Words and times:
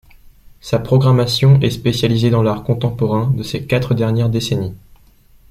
Sa 0.61 0.79
programmation 0.79 1.59
est 1.59 1.69
spécialisée 1.69 2.31
dans 2.31 2.41
l'art 2.41 2.63
contemporain 2.63 3.27
de 3.37 3.43
ces 3.43 3.67
quatre 3.67 3.93
dernières 3.93 4.29
décennies. 4.29 4.73